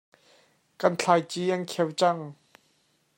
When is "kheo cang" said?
1.71-2.21